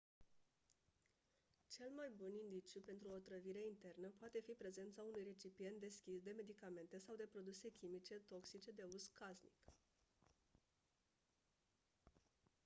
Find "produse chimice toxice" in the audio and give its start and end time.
7.31-8.71